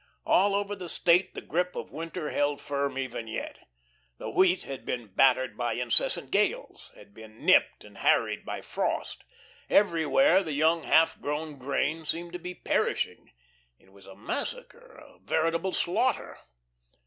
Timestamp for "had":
4.63-4.83, 6.95-7.13